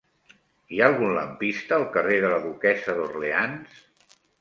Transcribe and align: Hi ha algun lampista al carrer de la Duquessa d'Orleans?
Hi 0.77 0.81
ha 0.83 0.87
algun 0.91 1.13
lampista 1.17 1.79
al 1.79 1.87
carrer 1.99 2.19
de 2.25 2.35
la 2.35 2.43
Duquessa 2.49 3.01
d'Orleans? 3.01 3.81